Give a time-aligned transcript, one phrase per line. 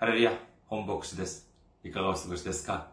[0.00, 0.32] ハレルヤ、
[0.66, 1.46] 本牧師です。
[1.84, 2.88] いかがお過ごしですか？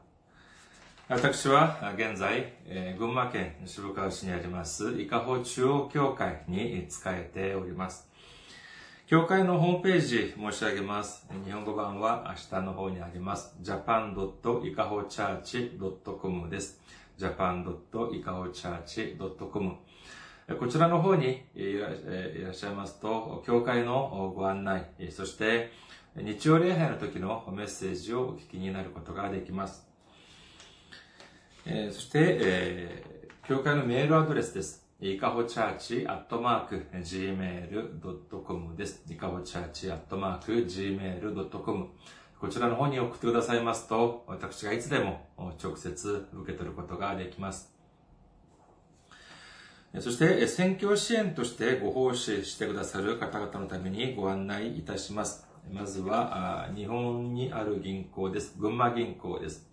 [1.08, 2.52] 私は現在、
[2.99, 8.10] 群馬県渋川市にあります、伊香保中央教会に仕えております。
[9.06, 11.26] 教会のホームページ申し上げます。
[11.46, 13.55] 日本語版は明日の方にあります。
[13.62, 16.81] japan.ikahochurch.com です。
[17.17, 19.77] japan.ikahochurch.com
[20.59, 21.88] こちらの方にいら
[22.49, 25.71] っしゃいますと、教会のご案内、そして
[26.18, 29.88] 日曜礼拝の時のメッセージをお聞きになることができます。
[31.66, 34.86] えーそして、えー教会のメールアドレスです。
[35.00, 39.02] いかほチャーチアットマーク gmail.com です。
[39.10, 41.88] いかほチャーチアットマーク gmail.com
[42.41, 45.26] こちらの方に送ってくださいますと、私がいつでも
[45.63, 47.74] 直接受け取ることができます。
[50.02, 55.48] そして、選挙支援としてご奉仕してくださる方々のためにご案内いたします。
[55.71, 58.55] まずは、日本にある銀行です。
[58.57, 59.68] 群馬銀行です。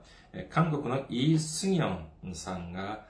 [0.49, 3.05] 韓国のイー・スギョンさんが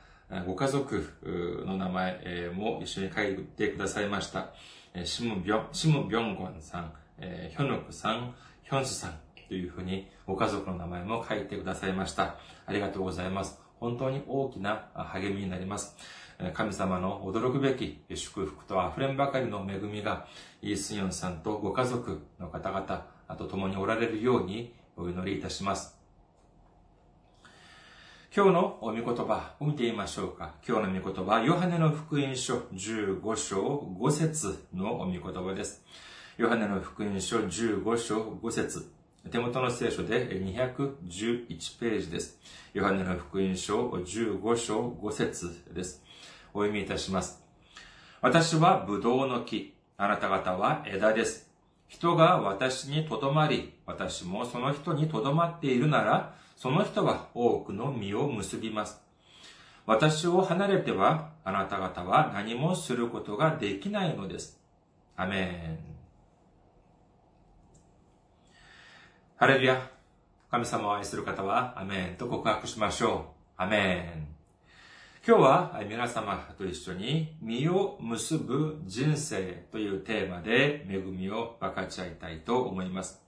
[0.45, 4.49] ご家族の名前も一緒に書いてくださいました。
[5.05, 9.13] シム・ビョン、シム・ビョンゴンさん、ヒョヌクさん、ヒョンスさん
[9.47, 12.35] というふうにご家族の名前も書いてくださいました。
[12.65, 13.61] ありがとうございます。
[13.79, 15.95] 本当に大きな励みになります。
[16.53, 20.27] 神様の驚くべき祝福と溢れんばかりの恵みが、
[20.61, 23.05] イースヨンさんとご家族の方々、
[23.37, 25.97] と共におられるようにお祈りいたします。
[28.35, 30.55] 今日のお御言葉を見てみましょうか。
[30.67, 35.83] 今日の御言葉、ヨハネの福音書15章5節のお御言葉です。
[36.37, 38.91] ヨハネの福音書15章5節
[39.31, 42.39] 手元の聖書で211ページです。
[42.73, 46.02] ヨハネの福音書15章5節です。
[46.53, 47.43] お読みいたします。
[48.21, 51.51] 私はブドウの木、あなた方は枝です。
[51.87, 59.01] 人が私にとどまり、私もその人にとどまっているなら、その人は多くの実を結びます。
[59.85, 64.59] 私を離れては、あなた方は何もすることができないのです。
[65.17, 65.79] アメン。
[69.35, 69.89] ハレルヤ。
[70.49, 73.61] 神様を愛する方は、アメンと告白しましょう。
[73.61, 74.42] アメン。
[75.25, 83.23] 今日は皆様と一緒に、実を結ぶ人生というテーマで恵みを分かち合いたいと思います。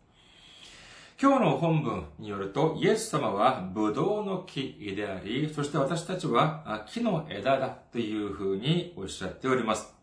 [1.17, 9.95] 今日の本文によると、イエス様はブドウの木であり、そして私たちは木の枝だというふうにおっしゃっております。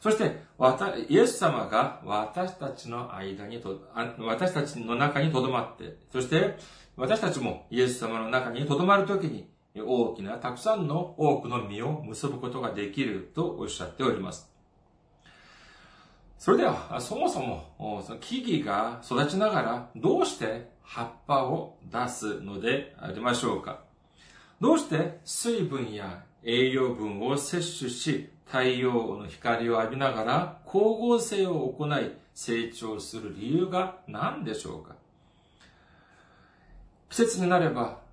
[0.00, 0.36] そして、
[1.08, 3.80] イエス様が私たちの間にと、
[4.20, 6.54] 私たちの中に留まって、そして
[6.96, 14.48] 私たちもイエス様の中に留まるときに、大きなたくさんの多くの実を結ぶことができるとおっしゃっております。
[16.38, 23.80] それでは、そもそも、その木々が育ちながら、どうして葉っぱを出すのでありましょうか
[24.60, 34.94] どうして水分や栄養分を摂取し、太陽の光を浴びながら光合成を行い成長する理由が何でしょうか
[37.08, 38.03] 季節になれば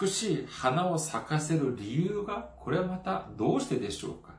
[0.00, 4.34] 美しい花を咲かせる理由がこれはまたどうしてでしょうか？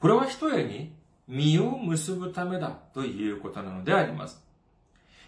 [0.00, 0.94] これは一重に
[1.26, 4.42] 実を結ぶためだということなのであります。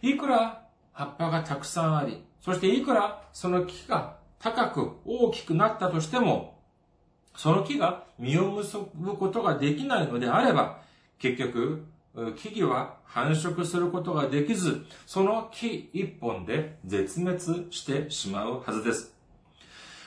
[0.03, 0.63] いくら
[0.93, 6.59] 葉っぱがたくさんあり、そしていくらその木が高く大きくなったとしても、
[7.37, 10.81] その木が実を結ぶことができないのであれば、
[11.19, 19.15] 結局、木々は繁殖することができず、その木一本で絶滅してしまうはずです。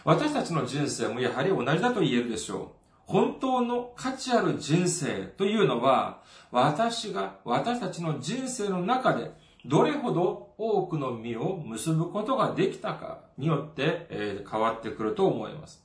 [0.03, 2.83] 私たちの人生もやはり同じだと言えるでしょう。
[3.05, 6.21] 本当の価値ある人生というのは、
[6.51, 9.31] 私が、私たちの人生の中で、
[9.65, 15.83] どれほど多くの実を結ぶことができたかによって、え変わってくると思います。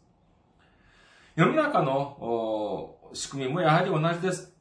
[1.36, 4.57] 世の中の仕組みもやはり同じです。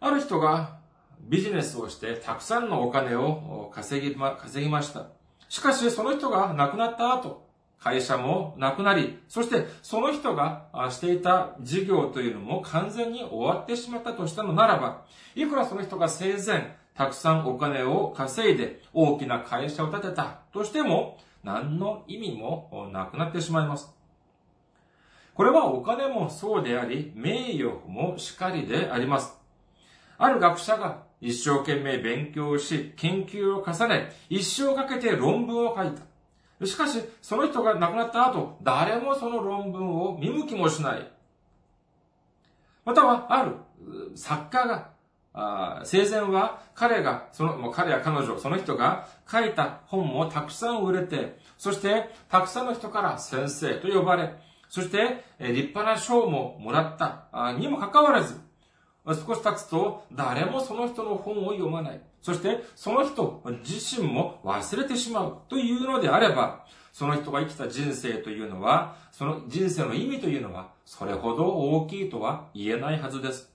[0.00, 0.78] ある人が
[1.20, 5.06] ビジネスをしてたくさんのお金を稼ぎま、稼ぎました。
[5.48, 7.46] しかし、その人が亡くなった後、
[7.78, 15.04] 会社もなくなり、そしてその人がしていた事業というのも完全に終わってしまったとしたのならば、
[15.34, 23.94] いくらその人が生前、たくさんお金を稼いで大きな会社を建てたとしても、何の意味もなくなってしまいます。
[25.34, 29.35] これはお金もそうであり、名誉もしかりであります。
[30.18, 36.66] ある学者が一生懸命勉強し、研究を重ね、一生かけて論文を書いた。
[36.66, 41.10] しかし、その人が亡くなった後、誰もその論文を見向きもしない。
[42.84, 43.56] または、ある
[44.14, 44.90] 作家が、
[45.34, 54.34] あ生前は彼が、その、もう彼や彼女、その人が書いた本もたくさん売れて、そしてたくさんの人から先生と呼ばれ、
[54.68, 58.45] そして立派な賞ももらったにもかかわらず、
[59.14, 62.00] 少し経つと誰もその人の本を読まない。
[62.22, 73.52] そしてその人自身も忘れてしまうというのであれば、その人が生きた人生というのは、その人生の意味というのは、それほど大きいとは言えないはずです。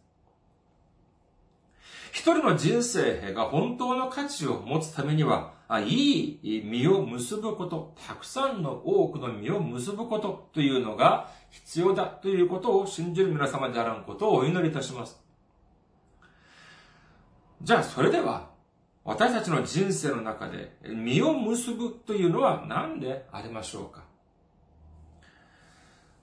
[2.12, 5.54] 一人の人生が本当の価値を持つためには、
[5.86, 15.21] いい実を結ぶこと、たくさんの多くの実を結ぶことというのが必要だということを信じる皆様であらんことをお祈りいたします。
[17.64, 18.50] じゃあ、それでは、
[19.04, 24.04] 私たちの人生の中で、実を結ぶというのは何でありましょうか？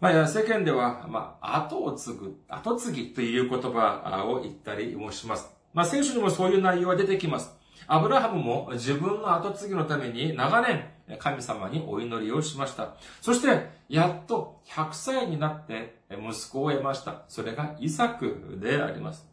[0.00, 5.48] まあ、世間では、まあ、後を継ぐ、後継ぎという言葉を言ったりもします。
[5.74, 7.52] まあ、聖書にもそういう内容は出てきます。
[7.86, 10.84] アブラハムも自分の後継ぎのために長年、
[11.18, 12.96] 神様にお祈りをしました。
[13.20, 17.22] そして、やっと100歳になって息子を得ました。
[17.28, 19.26] それがイサクであります。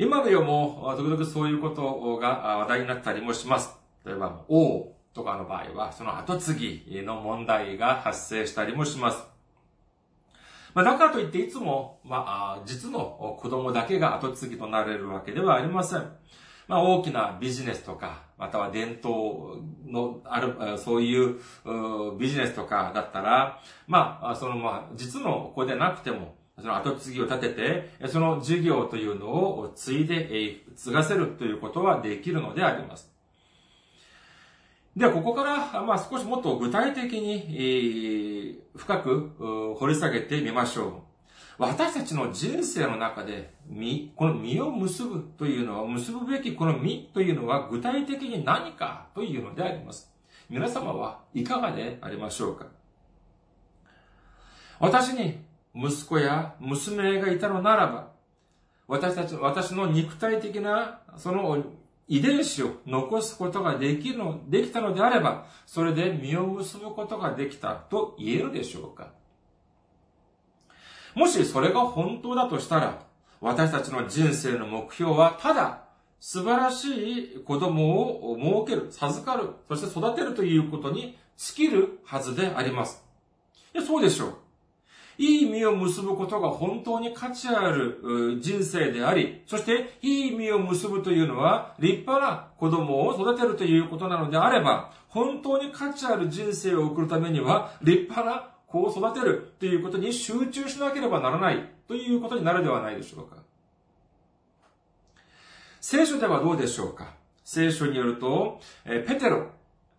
[0.00, 2.28] 今の世も、時々そういうことが
[2.58, 3.76] 話題になったりもします。
[4.06, 6.54] 例えば、王とかの場合は、その後継
[6.86, 9.26] ぎの問題が発生したりもします。
[10.72, 16.08] まあ、だからといっていつも、まあ、実の子供だけが後継ぎとなれるわけではありません。
[16.68, 21.40] まあ、大きなビジネスとか、または伝統のある、そういう
[22.16, 27.48] ビジネスとかだったら、まあ、その、まあ、実の子でなくても、その後継ぎを立て
[28.00, 33.10] て、その事業というのを継いで、継がせるということはできるのであります。
[34.96, 40.92] では、ここから、まあ、少しもっと具体的に、深く掘り下げてみましょう。
[41.58, 50.12] 私たちの人生の中で、実、この実を結ぶというのは、結ぶべきこの実というのは具体的に何かというのであります。
[50.50, 52.66] 皆様はいかがでありましょうか
[54.80, 55.40] 私に
[55.74, 58.12] 息子や娘がいたのならば、
[58.86, 61.62] 私たち、私の肉体的な、その
[62.08, 69.12] 遺伝子を残すことができるの、できたのであれば、それで実を結ぶことができたと言えるでしょうか
[71.14, 73.02] もしそれが本当だとしたら、
[73.40, 75.84] 私たちの人生の目標は、ただ、
[76.20, 76.88] 素晴らし
[77.36, 78.36] い子供を
[78.66, 83.04] 設ける、授かる、そして育てるということに尽きるはずであります。
[83.86, 84.34] そうでしょう。
[85.18, 103.36] いい実を結ぶことが本当に価値ある人生であり、そしていい実を結ぶというのは立派な子供を育てるということなのであれば、本当に価値ある人生を送るためには立派な子を育てるということに集中しなければならないということになるではないでしょうか。
[105.80, 107.14] 聖書ではどうでしょうか？
[107.44, 109.46] 聖書によると、ペテロ、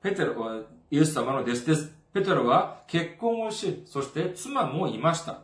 [0.03, 0.61] ペテロは
[0.91, 1.98] イエス様の弟子です。
[2.13, 5.41] ペテロは結婚をし、そして妻もいました。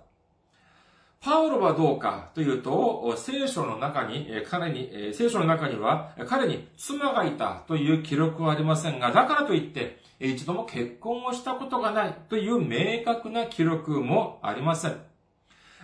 [1.22, 14.98] パウロはどうかというと、聖書の中に、彼に、聖書の中には、彼に妻がいたという記録はありませんが、だからといって、一度も結婚をしたことがないという明確な記録もありません。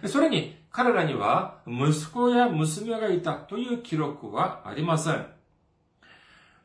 [0.05, 5.25] それに、彼らには息子や娘がいたという記録はありません。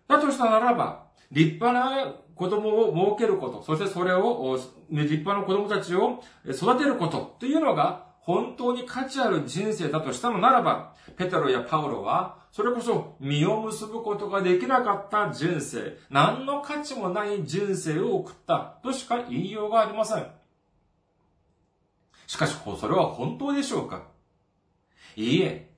[0.07, 4.59] だとしたならば、立派な子供を設けること、そしてそれを、
[4.91, 20.27] 立派な子供たちを育てることというのが本当に価値ある人生だとしたのならば、ペテロやパウロは、それこそ実を結ぶことができなかった人生、何の価値もない人生を送ったとしか言いようがありません。
[22.27, 24.03] しかし、それは本当でしょうか？
[25.17, 25.71] いいえ、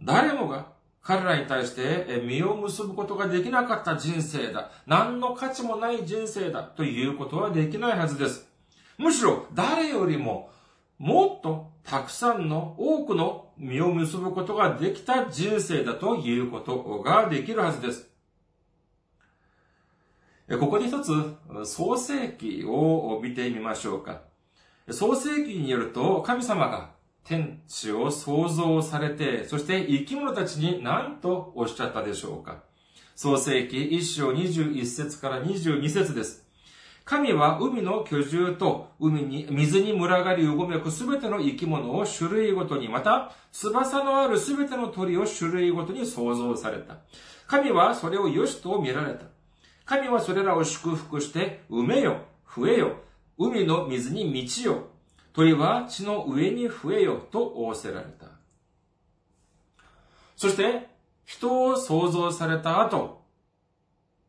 [0.00, 0.68] 誰もが
[1.02, 4.70] 彼らに対して身を結ぶことができなかった人生だ。
[4.86, 6.62] 何の価値もない人生だ。
[6.62, 8.48] ということはできないはずです。
[8.98, 10.50] むしろ誰よりも
[10.98, 18.08] もっとたくさんの多くの実を結ぶことができた人生だということができるはずです。
[20.60, 24.22] ここで一つ創世記を見てみましょうか。
[24.90, 26.90] 創世記によると神様が
[27.24, 32.62] 天地を創造されて、そして生き物たちに何とおっしゃったでしょうか。
[33.14, 36.42] 創世記1章21節から22節です。
[37.04, 46.98] 神は海の居住と海に、水に群がりうごめくすべての生き物を種類ごとに、また翼のあるすべての鳥を種類ごとに創造された。
[47.46, 49.26] 神はそれを良しと見られた。
[49.84, 52.22] 神はそれらを祝福して、埋めよ、
[52.54, 53.00] 増えよ、
[53.36, 54.91] 海の水に満ちよ、
[55.32, 58.26] 鳥は地の上に増えよと仰せられた。
[60.36, 60.88] そして、
[61.24, 63.22] 人を創造された後、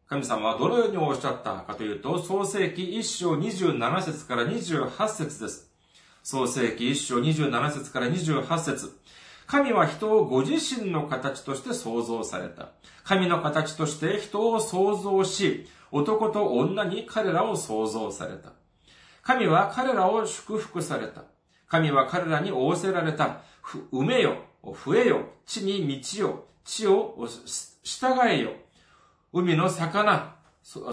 [0.07, 5.71] 神様はどのようにおっしゃったかというと、創世記1章27節から28節です。
[6.21, 8.97] 創世記1章27節から28節
[9.45, 12.69] 神は人をご自身の形として創造された。
[13.03, 18.53] 神の形として人を創造し、男と女に彼らを創造された。
[19.23, 21.23] 神は彼らを祝福された。
[21.67, 23.41] 神は彼らに仰せられた。
[23.91, 27.17] 埋めよ、増えよ、地に満ちよ、地を
[27.83, 28.51] 従えよ。
[29.31, 30.35] 海の魚、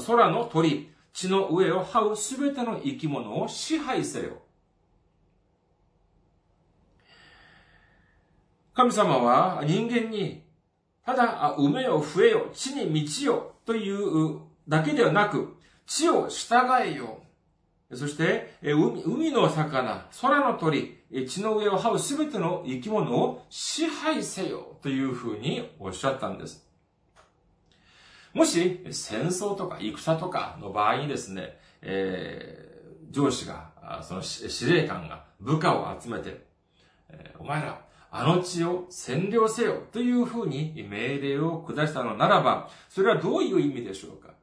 [0.07, 4.39] 空の鳥、地の上を這うすべての生き物を支配せよ。
[8.73, 10.45] 神様は人間に、
[11.05, 15.57] ただ、埋めよ、増えよ、地に満ちよというだけではなく、
[15.87, 17.20] 地を従えよ。
[17.93, 26.65] そして、海の魚、空の鳥、地の上を這うすべての生き物を支配せよというふうにおっしゃったんです。
[28.33, 36.47] もし、戦争とか戦とかの場合にですね、えー、上司が、その司令官が部下を集めて、
[37.09, 37.81] えー、お前ら、
[38.13, 44.35] あの地を占領せよというふうに命令を下したのならば、それはどういう意味でしょうか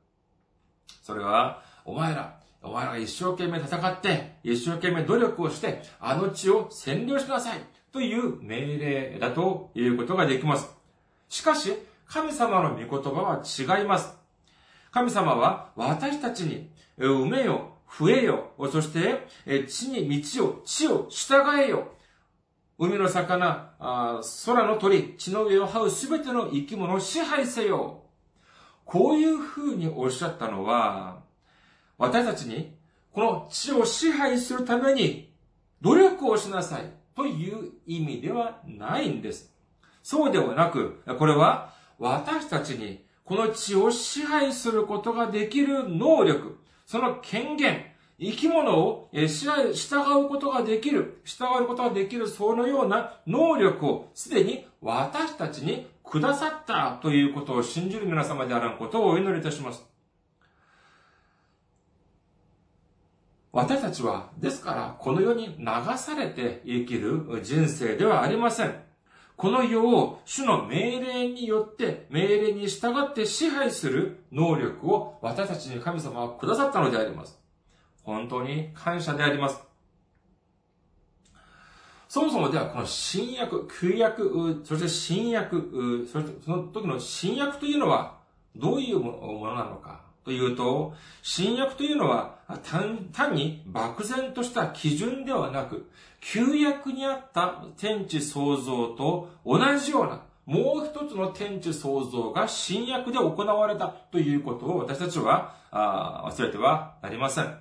[1.01, 2.36] それは、お前ら、
[2.67, 10.69] お前らが一生懸命戦って、一生懸命努力をして、あの地を占領しなさいという命令だということができます。
[11.29, 11.73] しかし、
[12.07, 14.17] 神様の御言葉は違います。
[14.91, 19.27] 神様は私たちに、埋めよ、増えよ、そして、
[19.67, 21.93] 地に道を、地を従えよ。
[22.79, 23.71] 海の魚、
[24.45, 28.03] 空の鳥、地の上を這うすべての生き物を支配せよ。
[28.85, 31.26] こういうふうにおっしゃったのは、
[31.97, 32.75] 私たちに、
[33.11, 35.33] この地を支配するために、
[35.81, 39.53] 努力をしなさいという意味ではないんです。
[40.03, 47.85] そうではなく、これは私たちにこの地を支配することができる能力、その権限、
[48.19, 59.96] 生き物を支配、従うことができる、従うことができる、そのような能力をすでに私たちにくださったということを信じる皆様であることをお祈りいたします。
[63.57, 65.65] 私たちは、ですから、この世に流
[65.97, 68.75] されて生きる人生ではありません。
[69.35, 77.39] この世を主の命令によって、命令に従って支配する能力を私たちに神様はくださったのであります。
[78.03, 79.59] 本当に感謝であります。
[82.09, 88.19] そもそもではこの新約、旧約、そして新約、そその時の新約というのは
[88.55, 95.89] どういうものなのかというと、新約というのは単単に漠然とした基準ではなく、
[96.21, 107.57] 旧約にあった天地創造と同じようなもう一つの天地創造が新約で行われたということを私たちは忘れてはなりません。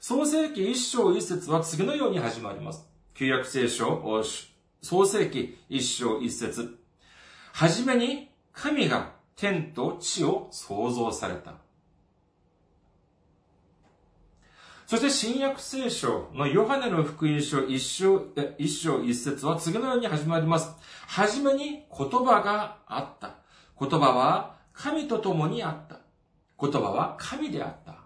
[0.00, 2.86] 創世記一章一節は次のように始まります。
[3.14, 4.22] 旧約聖書、
[4.82, 6.78] 創世記一章一節。
[7.52, 11.65] はじめに神が天と地を創造された。
[14.86, 18.22] そして新約聖書のヨハネの福音書一章、
[18.56, 20.70] 一章一節は次のように始まります。
[21.08, 23.34] はじめに言葉があった。
[23.80, 25.98] 言葉は神と共にあった。
[26.60, 27.96] 言葉は神であった。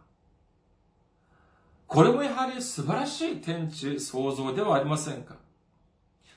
[1.87, 5.34] これもやはり素晴らしい天地創造ではありませんか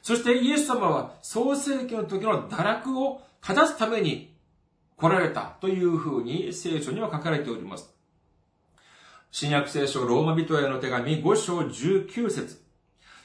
[0.01, 4.35] そしてイエス様は創世記の時の堕落を正すために
[4.97, 7.92] 来られたというふうに聖書には書かれております。
[9.35, 12.61] 新約聖書ローマ人への手紙5章19節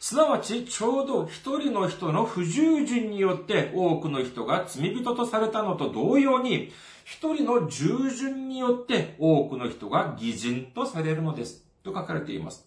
[0.00, 6.72] すなわち、ちょうど一人の人の不従順によって多くの人が罪人とされたのと同様に、
[7.04, 11.62] 一人の従順によって多くの人が偽人とされるのです。
[11.82, 12.66] と書かれています。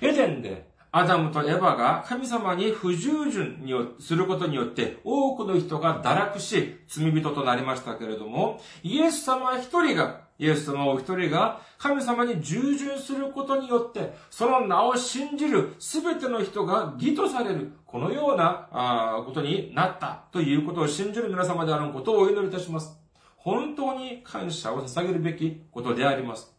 [0.00, 22.98] エデンでアダムとエヴァが神様に不従順にすることによって多くの人が堕落し罪人となりましたけれども、イエス様一人が、イエス様お一人が神様に従順することによって、その名を信じるすべての人が義とされる、このようなことになったということを信じる皆様であることをお祈りいたします。
[23.36, 26.54] 本当に感謝を捧げるべきことであります。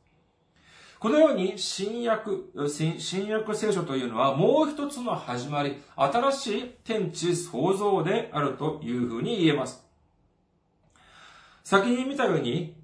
[1.00, 9.84] このように新約、新約聖書というのはもう一つの始まり、新しい天地創造であるというふうに言えます。
[11.64, 12.76] 先に見たように、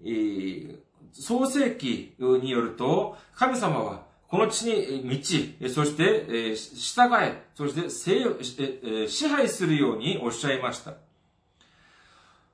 [1.14, 10.94] 創世記によると、神様はこの地に満ち、そして従え、そして支配するようにおっしゃいました。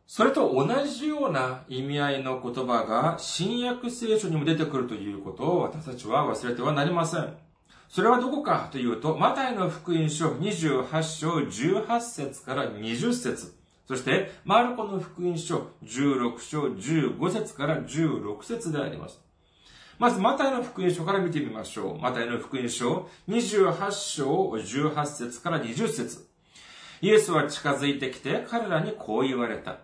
[0.05, 7.35] それと同じような意味合いの言葉が新約聖書にも出てくるということを私たちは忘れてはなりません。
[7.89, 13.55] それはどこかというと、マタイの福音書28章18節から20節
[13.87, 19.21] そして、マルコの福音書16章15節から16節であります。
[19.99, 21.99] まず、マタイの福音書から見てみましょう。
[21.99, 26.27] マタイの福音書28章18節から20節
[27.01, 29.79] イエスは近づいてきて彼らにこう言われた。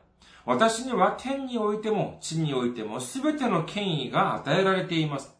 [0.45, 5.35] 私には天においても地においても全ての権威が与えられています。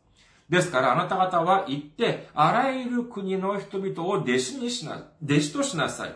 [0.50, 6.16] ですからあなた方は行って、あらゆる国の人々を弟子にしな、弟子としなさい。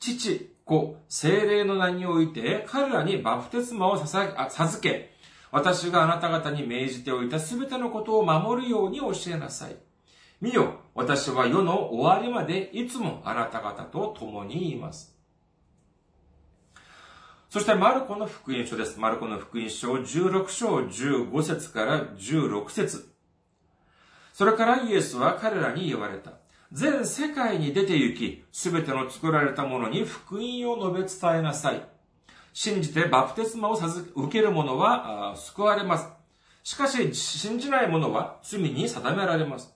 [0.00, 5.10] 父、子、精霊の名において、彼らにバプテスマを授け、
[5.50, 9.76] 私があなた方に命じておいた全てのことを守るように教えなさい。
[10.40, 15.16] 見よ、私は世の終わりまでいつもあなた方と共にいます。
[17.48, 19.00] そしてマルコの福音書です。
[19.00, 23.08] マルコの福音書16章15節から16節
[24.34, 26.32] それからイエスは彼らに言われた。
[26.72, 31.82] 全世界に出て行き、すべての作られたものに福音を述べ伝えなさい。
[32.52, 36.08] 信じてバプテスマを受ける者は救われます。
[36.62, 39.74] しかし、信じない者は罪に定められます。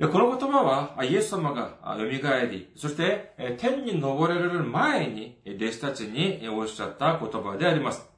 [0.00, 8.11] この言葉は、イエス様が蘇り、そして、天に昇られる前に、弟子たちにおっしゃった言葉であります。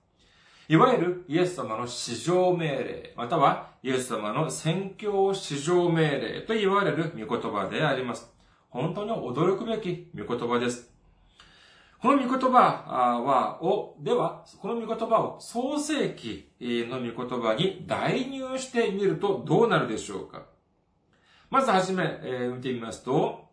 [0.66, 8.32] いわゆるイエス様の至上命令、またはイエス様の宣教至上命令と言われる御言葉であります。
[8.70, 10.90] 本当に驚くべき御言葉です。
[12.00, 20.46] この御言葉は、を、では、この御言葉を創世記の御言葉に代入してみるとどうなるでしょうか
[21.50, 23.48] まずはじめ、えー、見てみますと、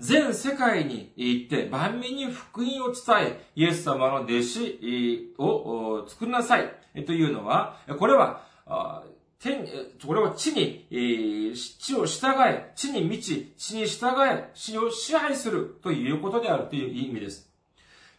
[0.00, 6.72] 全世界に行って万民に福音を伝え、イエス様の弟子を作りなさい
[7.04, 8.42] というのは、これは、
[9.40, 9.66] 天、
[10.04, 10.86] これは地に、
[11.80, 17.48] 地を従え、地に満ち、地に従え、地を支配するということであるという意味です。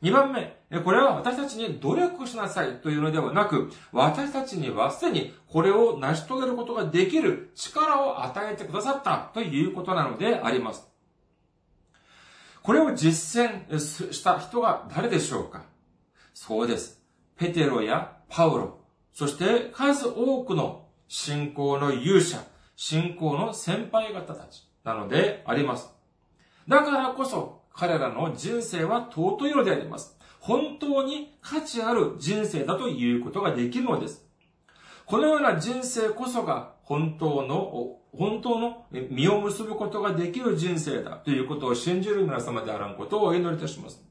[0.01, 10.88] 2番目、これは私たちに努力しなさいというのではなく、私たちにはすでにこれを成し遂げることができる力を与えてくださったということなのであります。
[12.61, 15.63] これを実践した人が誰でしょうか？
[16.33, 17.01] そうです。
[17.37, 18.79] ペテロやパウロ、
[19.13, 22.43] そして数多くの信仰の勇者、
[22.75, 25.89] 信仰の先輩方たちなのであります。
[26.67, 30.17] だからこそ彼らの人生は尊いのであります。
[30.39, 34.25] 本当に価値ある人生だということができるのです。
[35.05, 44.03] このような人生こそが本当の、本当の実を結ぶことができる人生だということを信じる皆様であらんことをお祈りいたします。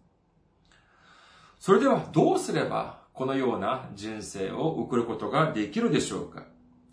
[1.59, 6.45] それではどうすればこのような人生を送ることができるでしょうか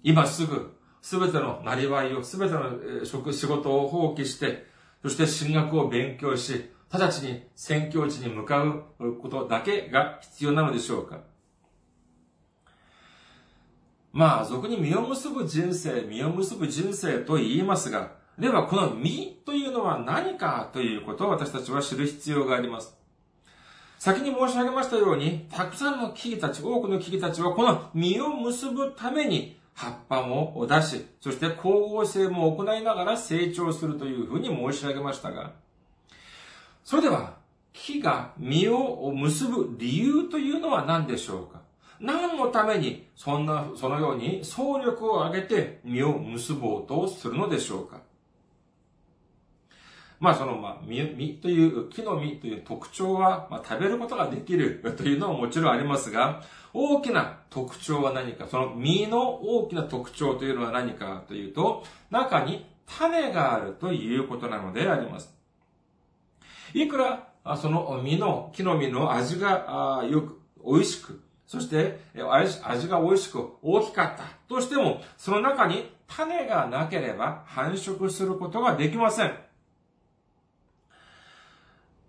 [0.02, 4.66] 今すぐ、すべてのなりわいを、すべての職、仕事を放棄して、
[5.04, 11.35] そして進学を勉強し、直ちに宣教地に向かうことだけが必要なのでしょうか
[14.16, 22.96] まあ、俗に実を結ぶ人生、実を結ぶ人生と言いますが、ではこの実というのは何かということを私たちは知る必要があります。
[24.00, 35.52] 先に申し上げましたように、たくさんの木々たち、多くの木々たちはこの実を結ぶために葉っぱも出し、そして光合成も行いながら成長するというふうに申し上げましたが、
[36.86, 37.34] それでは、
[37.74, 41.55] 木が実を結ぶ理由というのは何でしょうか？
[42.06, 48.02] 何のために、そんな、そのように総力を挙げて実を結ぼうとするのでしょうか
[50.20, 65.36] まあその、まあ、実、という、木の実という特徴は、まあ食べることができる というのはもちろんありますが、大きな特徴は何か、その実の大きな特徴というのは何かというと、中に種があるということなのであります。
[66.74, 71.22] いくら、その実の、木の実の味がよく、美味しく、
[71.56, 71.98] そして
[72.64, 79.34] 味が美味しく大きかったとしても、その中に種がなければ繁殖することができません。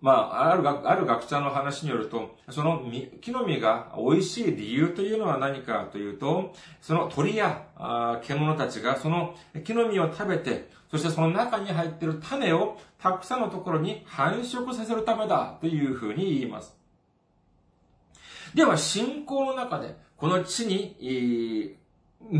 [0.01, 2.83] まあ、ある学、ある学者の話によると、その
[3.21, 7.63] 木の実が美味しい理由というのは何かというと、その鳥や
[8.21, 9.33] 獣たちがその
[9.63, 16.76] 木の実を食べて、そしてその中に入っている種をたくさんのところに繁殖させるためだというふうに言います。
[18.53, 21.75] では、信仰の中で、この地に、
[22.31, 22.39] 道、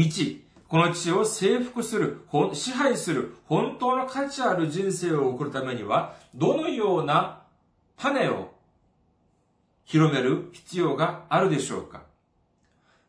[0.68, 7.44] この地を征服する、支配する、本当の価値ある人生を送るためには、どのような
[7.98, 8.54] 種を
[9.86, 12.04] 広める必要があるでしょうか？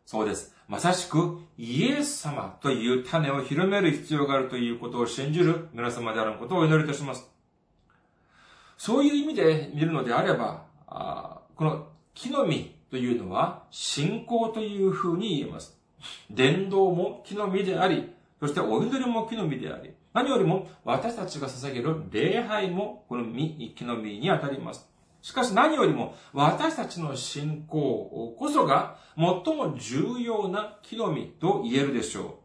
[0.06, 0.54] そうです。
[0.68, 7.28] まさしくイエス様という種を広める必要があるということを信じる皆様であることをお祈りいたします。
[8.76, 10.62] そういう意味で見るのであれば、
[11.56, 15.78] この木の実というのは信仰というふうに言えます。
[16.30, 24.88] 伝道も木の実であり、そしてお祈りも木の実であり、何よりも私たちが捧げる礼拝もこの実、木の実にあたります。
[25.20, 29.24] しかし何よりも私たちの信仰こそが最
[29.56, 32.38] も重要な木の実と言えるでしょ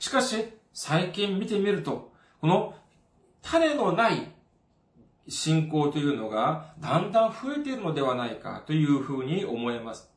[0.00, 0.02] う。
[0.02, 2.74] しかし最近見てみると、この
[3.42, 4.32] 種のない
[5.28, 10.10] 信仰というのがだんだん増えているのではないかというふうに思えます。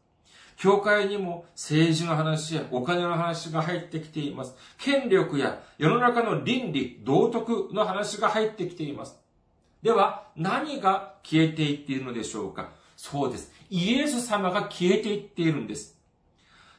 [0.58, 4.56] 教会にも政治の話やお金の話が入ってきています。
[4.78, 9.18] 権力や世の中の倫理、道徳の話が入ってきています。
[9.82, 12.72] では、何が消えていっているのでしょうか？
[12.98, 13.54] そうです。
[13.70, 15.98] イエス様が消えていっているんです。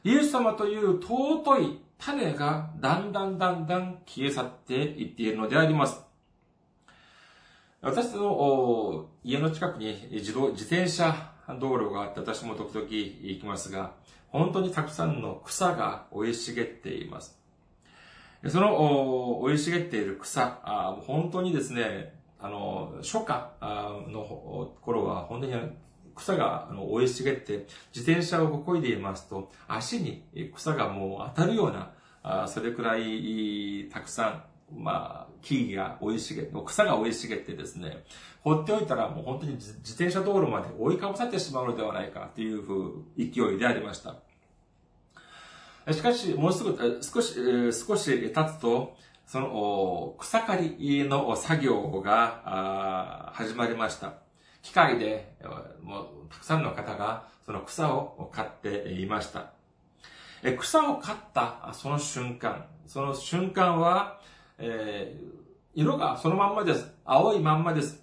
[0.03, 6.05] イエス様という尊い種がだんだんだんだん消え去っていっているのであります。
[7.83, 13.93] 私の家の近くに自動、自転車道路があって私も時々行きますが、
[14.27, 17.39] 本当にたくさんの草が生い茂っています。
[18.47, 20.61] その生い茂っている草、
[21.07, 25.53] 本当にですね、あの、初夏の頃は本当に
[26.15, 27.65] 草が生い茂って、
[27.95, 31.71] 自転車をこいでいますと、足に草がもう当たるよう
[32.23, 34.43] な、それくらいたくさん、
[34.75, 38.03] まあ、木が生い茂って、草が生い茂ってですね、
[38.43, 44.15] 放っておいたらもう本当に自転車道路まで追いかぶさってしまうのではないかというふう勢いでありました。
[45.91, 47.33] しかし、もうすぐ、少し、
[47.73, 54.13] 少し経つと、その、草刈りの作業が始まりました。
[54.61, 55.35] 機械で、
[55.81, 59.53] もう、たくさんの方が、その草を刈っていました。
[60.59, 64.19] 草を刈ったその瞬間、その瞬間は、
[64.61, 66.91] えー、色がそのまんまです。
[67.03, 68.01] 青いまんまです。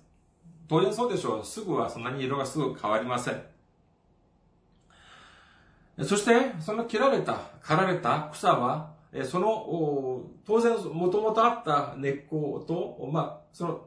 [0.68, 1.44] 当然そうでしょう。
[1.44, 3.42] すぐはそんなに色がすぐ変わりません。
[6.04, 8.92] そして、その切られた、刈られた草は、
[9.24, 13.80] その、当然、もともとあった根っことまあ、その、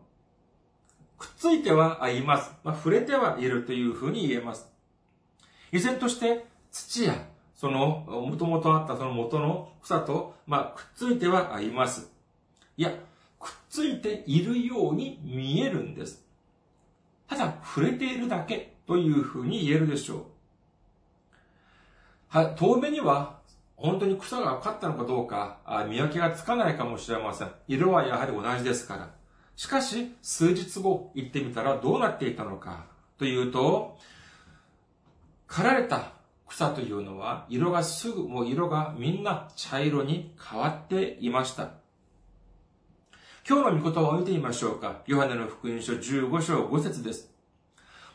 [1.17, 2.51] くっついてはいます。
[2.63, 4.67] まあ、触れてはいるというふうに言えます。
[5.71, 7.13] 依然として、土や、
[7.55, 12.10] その、もともとあったその元の草と、まあ、くっついてはいます。
[12.81, 12.89] いや、
[13.39, 16.25] くっついているように見えるんです。
[17.27, 20.23] ただ触れているだけというふうに言えるでしょう。
[22.29, 23.37] は、遠目には
[23.75, 25.59] 本当に草が分かったのかどうか
[25.91, 27.51] 見分けがつかないかもしれません。
[27.67, 29.11] 色はやはり同じですから。
[29.55, 32.87] しかし、数日後行ってみたらどうなっていたのか
[33.19, 33.99] というと、
[35.45, 36.13] 刈られた
[36.47, 41.79] 草というのは色がすぐ、もう色がみんな茶色に変わっていました。
[43.47, 45.01] 今日の御言葉を見てみましょうか。
[45.07, 47.31] ヨハネの福音書15章5節です。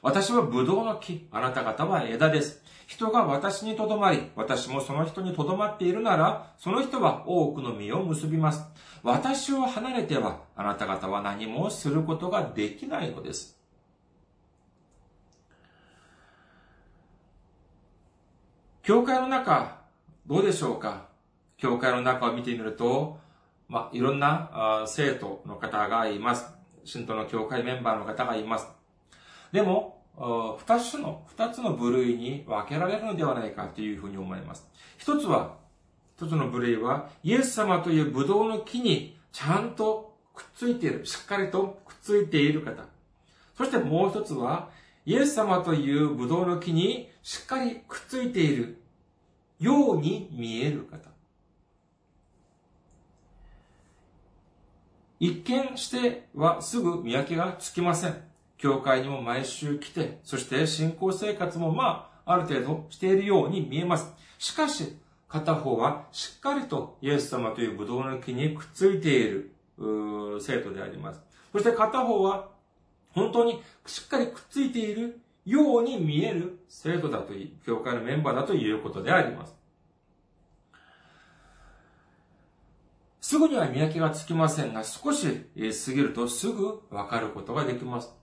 [0.01, 2.63] 私はブドウの木、あなた方は枝です。
[2.87, 8.63] 人が私にとどまり、私もその人にとどまっているなら、その人は多くの実を結びます。
[9.03, 13.59] 私を離れては、あなた方は何もすることができないのです。
[18.85, 19.81] 教会の中、
[20.29, 21.09] どうでしょうか？
[21.57, 23.19] 教会の中を見てみると、
[23.69, 26.47] まあ、いろんな生徒の方がいます。
[26.85, 28.69] 信徒の教会メンバーの方がいます。
[29.53, 34.67] でも、二つの、二つの部類に分けられるのではないかというふうに思います。
[34.99, 35.57] 一つは、
[36.17, 42.85] 一つの部類は、イエス様というブドウの木にちゃんとくっついている、しっかりとくっついている方。
[43.57, 44.71] そしてもう一つは、
[45.05, 48.81] イエス様というブドウの木にしっかりくっついている
[49.59, 51.16] ように見える方。
[55.19, 58.23] 一見してはすぐ見分けがつきません。
[58.59, 64.13] 教会にも毎週来て、そして信仰生活もまあ、ある程度しているように見えます。
[64.39, 64.97] しかし、
[65.29, 69.53] 片方はしっかりとイエス様というブドウの木にくっついている
[70.41, 71.21] 生徒であります。
[71.53, 72.49] そして片方は
[73.13, 79.57] 本当にしっかりくっついているように見える生徒だという、教会のメンバーだということであります。
[83.29, 88.15] すぐには見分けがつきませんが、少し過ぎるとすぐわかることができます。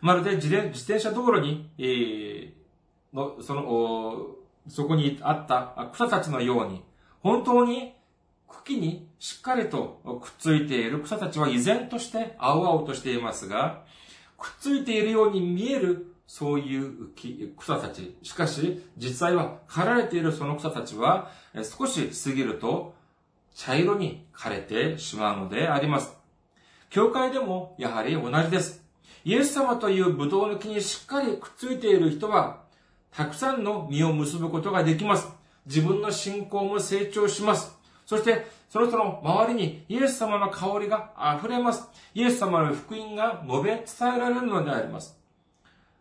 [0.00, 2.52] まるで自転車道路に、えー、
[3.12, 4.26] の、その、
[4.68, 6.84] そこにあった草たちのように、
[7.24, 7.94] 本当に
[8.46, 13.82] 茎にしっかりとくっついている草たちは依然として青々としていますが、
[14.38, 17.08] くっついているように見えるそういう
[17.58, 18.16] 草たち。
[18.22, 21.32] しかし、実際は刈られているその草たちは、
[21.64, 23.01] 少し過ぎると
[23.54, 26.16] 茶色に枯れてしまうのであります。
[26.90, 28.82] 教会でもやはり同じです。
[29.24, 32.60] イエス様というブドウの木にしっかりくっついている人は、
[33.12, 35.28] たくさんの実を結ぶことができます。
[35.66, 37.76] 自分の信仰も成長します。
[38.04, 41.88] そして、その人の周りにイエス様の香りが溢れます。
[42.14, 45.16] イエス様の福音が述べ伝えられるのであります。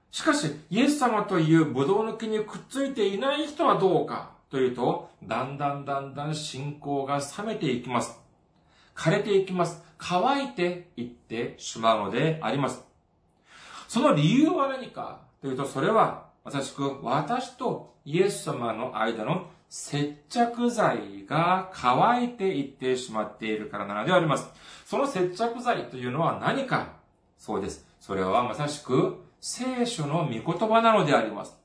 [0.09, 8.19] しかし、イエス様というブドウの木にくっついていない人はどうかというと、だんだんだんだん信仰が冷めていきます。
[8.95, 9.81] 枯れていきます。
[9.97, 12.83] 乾いていってしまうのであります。
[13.87, 24.49] その理由は何かというと、それは、まさしく私とイエス様の間の接着剤が乾いていってしまっているからなのであります。
[24.85, 26.93] その接着剤というのは何か？
[27.37, 27.87] そうです。
[28.01, 31.60] それはまさしく聖書の御言葉なのであります。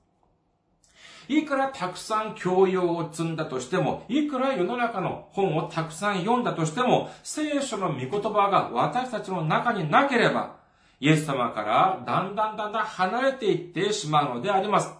[1.28, 10.56] いくらたくさん教養を積んだとしても、いくら世の中の本をたくさん読んだとしても、聖書の御言葉が私たちの中になければ、
[11.00, 14.92] イエス様からだんだんだんだん離れていってしまうのであります。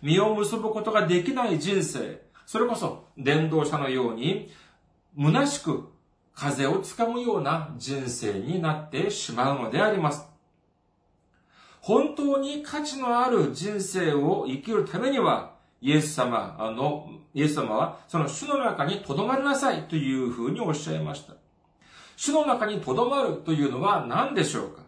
[0.00, 4.50] 身を結ぶことができない人生、それこそ伝道者のように、
[5.16, 5.88] 虚しく
[6.34, 10.26] 風をつかむような人生になってしまうのであります。
[11.80, 21.34] 本当に価値のある人生を生きるためには、イエス様の、イエス様は、その主の中に留まりなさいというふうにおっしゃいました。
[22.16, 24.82] 主の中に留まるというのは何でしょうか？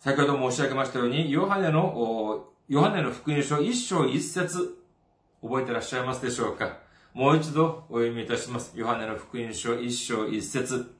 [0.00, 4.78] 先ほど申し上げましたように、ヨハネの、ヨハネの福音書一章一節、
[5.42, 6.78] 覚えてらっしゃいますでしょうか？
[7.12, 8.72] もう一度お読みいたします。
[8.74, 10.94] ヨハネの福音書一章一節。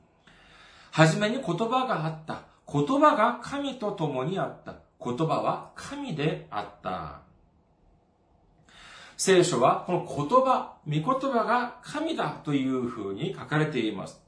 [0.90, 2.42] はじめに言葉があった。
[2.70, 4.74] 言葉が神と共にあった。
[5.02, 7.20] 言葉は神であった。
[9.20, 14.20] 聖書はこの言葉、御言葉が神だというふうに書かれています。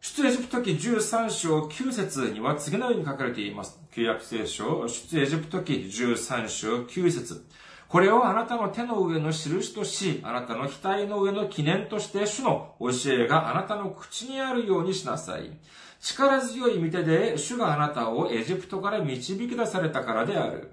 [0.00, 3.78] 出エジプト記13章9節には次のように書かれています。
[3.92, 7.46] 旧約聖書、出エジプト記13章9節
[7.86, 15.52] これをあなたの手の上の印とし、あなたの額の上の記念として主の教えがあなたの口にあるようにしなさい。
[16.00, 20.72] 力強い見てで主があなたをエジプトから導き出されたからである。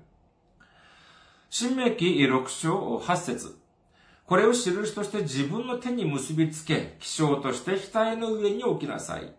[1.55, 3.59] 新明記6章8節
[4.25, 9.31] これを印として自分の手に結びつけ、気象として額の上に置きなさい。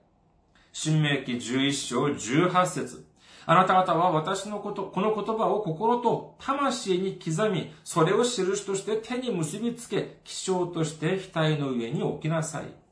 [0.73, 3.05] 新明記11章18節
[3.47, 12.84] あなた方は私のこと、この言葉を心と魂に刻み、それを印として手に結びつけ、気象として額の上に置きなさい。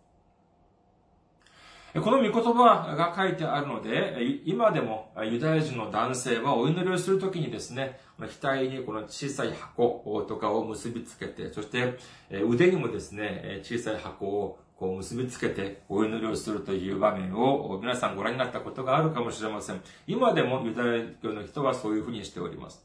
[1.95, 11.99] この御言葉が書いてあるので、今でもユダヤ人の男性はお祈りをするときにですね、額にこの小さい箱とかを結びつけて、そして
[12.31, 19.81] 腕にもですね、小さい箱をこう結びつけてお祈りをするという場面を皆さんご覧になったことがあるかもしれません。
[20.07, 22.83] 今でもユダヤ教の人はそういうふうにしております。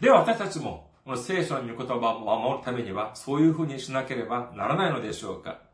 [0.00, 5.65] では私たちも、この聖書の御言葉を守るためには、そういうふうにしなければならないのでしょうか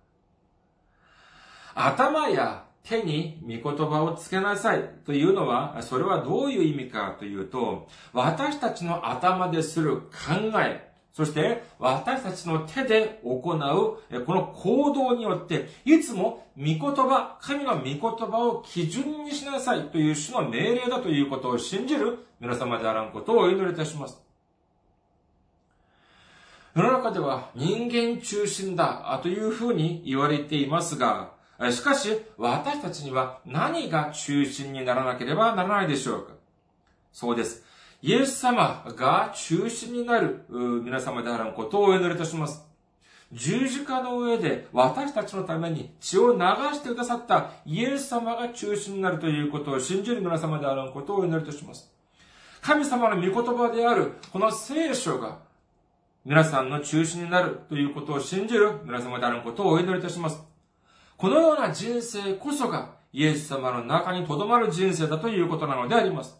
[1.74, 10.10] 頭や手に御言葉をつけなさいというのは、それはどういう意味かというと、私たちの頭でする考
[10.60, 24.20] え、そして私たちの手で行うこの行動によっていつも御言葉、神の御言葉を基準にしなさいという主の命令だということを信じる皆様であらんことをお祈りいたします。
[26.74, 31.32] 世の中では人間中心だというふうに言われていますが、
[31.70, 36.32] しかし私たちには何が中心にならなければならないでしょうか？
[37.12, 37.62] そうです。
[38.00, 42.64] イエス様が中心になる皆様であることをお祈りいたします。
[43.32, 46.38] 十字架の上で私たちのために血を流
[46.74, 51.90] してくださったイエス様が中心になるということを信じる皆様であることをお祈りいたします。
[52.60, 55.38] 神様の御言葉であるこの聖書が
[56.24, 60.51] 皆さんの中心になるということを信じる皆様であることをお祈りいたします。
[61.22, 66.36] このような人生こそがイエス様の中に留まる人生だということなのであります。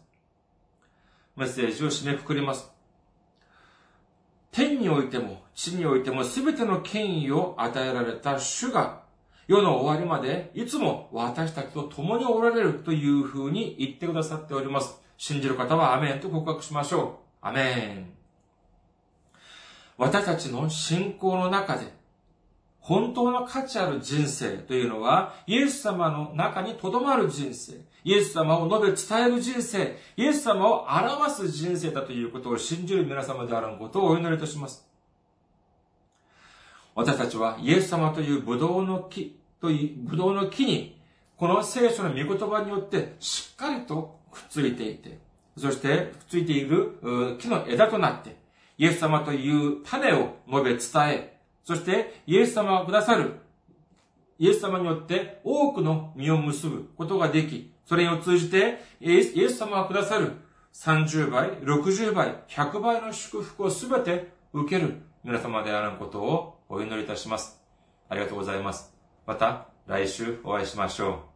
[1.37, 2.69] メッセージを締めくくります。
[4.51, 9.03] 天においても地においても全ての権威を与えられた主が
[9.47, 14.99] 世の終わりまでいつも私たちと共におられるというふうに言ってくださっております。
[15.15, 17.47] 信じる方はアメンと告白しましょう。
[17.47, 18.11] アメン。
[19.97, 22.02] 私たちの信仰の中で
[22.83, 34.85] 本当の価値ある人生というのは、イエス様の中に留まる人生、イエス様を述べ伝える人生、イエス様を表す人生だということを信じる皆様であることをお祈りいたします。
[36.93, 40.99] 私たちはイエス様というブドウの木という、ブドウの木に、
[41.37, 45.19] この聖書の御言葉によってしっかりとくっついていて、
[45.57, 48.35] そしてくっついている木の枝となって、
[48.77, 51.32] イエス様という種を述べ伝え、
[51.63, 53.35] そしてイエス様がくださる、
[54.37, 60.33] イエス様によって多くの実を結ぶことができ、それを通じてイエス様がくださる
[60.73, 67.61] 30倍、60倍、100倍の祝福をすべて受ける皆様であることをお祈りいたします。
[68.09, 68.93] ありがとうございます。
[69.25, 71.32] また来週お会いしましょう。